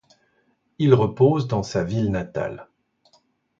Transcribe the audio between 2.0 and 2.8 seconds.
natale.